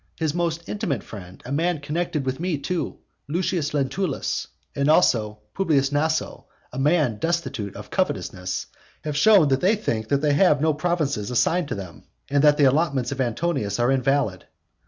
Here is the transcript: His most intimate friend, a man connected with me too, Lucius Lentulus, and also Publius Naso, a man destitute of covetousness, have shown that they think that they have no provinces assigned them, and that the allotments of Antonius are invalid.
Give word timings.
His 0.17 0.33
most 0.33 0.67
intimate 0.67 1.03
friend, 1.03 1.43
a 1.45 1.51
man 1.51 1.79
connected 1.79 2.25
with 2.25 2.39
me 2.39 2.57
too, 2.57 2.97
Lucius 3.27 3.71
Lentulus, 3.71 4.47
and 4.75 4.89
also 4.89 5.37
Publius 5.53 5.91
Naso, 5.91 6.45
a 6.73 6.79
man 6.79 7.17
destitute 7.19 7.75
of 7.75 7.91
covetousness, 7.91 8.65
have 9.03 9.15
shown 9.15 9.49
that 9.49 9.61
they 9.61 9.75
think 9.75 10.07
that 10.07 10.21
they 10.21 10.33
have 10.33 10.59
no 10.59 10.73
provinces 10.73 11.29
assigned 11.29 11.69
them, 11.69 12.05
and 12.31 12.43
that 12.43 12.57
the 12.57 12.63
allotments 12.63 13.11
of 13.11 13.21
Antonius 13.21 13.79
are 13.79 13.91
invalid. 13.91 14.45